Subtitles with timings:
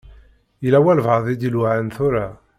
[0.63, 2.27] Yella walebɛaḍ i d-iluɛan tura.